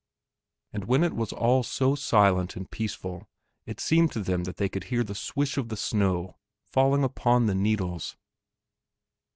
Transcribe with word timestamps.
And 0.73 0.85
when 0.85 1.03
all 1.05 1.57
was 1.59 1.67
so 1.67 1.93
silent 1.93 2.55
and 2.55 2.71
peaceful 2.71 3.29
it 3.67 3.79
seemed 3.79 4.11
to 4.13 4.19
them 4.23 4.45
that 4.45 4.57
they 4.57 4.67
could 4.67 4.85
hear 4.85 5.03
the 5.03 5.13
swish 5.13 5.57
of 5.57 5.69
the 5.69 5.77
snow 5.77 6.37
falling 6.63 7.03
upon 7.03 7.45
the 7.45 7.53
needles. 7.53 8.17